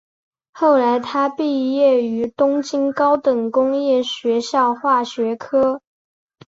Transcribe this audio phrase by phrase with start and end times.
[0.51, 5.79] 后来他毕业于东京高等工业学校化学科。